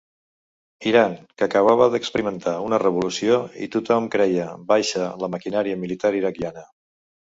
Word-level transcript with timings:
Iran, 0.91 1.13
que 1.41 1.47
acabava 1.47 1.89
d'experimentar 1.97 2.55
una 2.69 2.81
revolució, 2.85 3.39
i 3.67 3.71
tothom 3.79 4.11
creia 4.19 4.51
baixa 4.75 5.15
la 5.25 5.35
maquinària 5.39 5.83
militar 5.87 6.17
iraquiana. 6.27 6.71